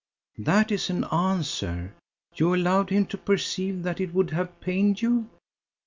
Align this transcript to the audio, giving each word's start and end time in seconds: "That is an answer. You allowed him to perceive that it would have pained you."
"That 0.39 0.71
is 0.71 0.89
an 0.89 1.03
answer. 1.11 1.93
You 2.33 2.55
allowed 2.55 2.89
him 2.89 3.05
to 3.05 3.19
perceive 3.19 3.83
that 3.83 4.01
it 4.01 4.15
would 4.15 4.31
have 4.31 4.59
pained 4.59 4.99
you." 5.03 5.29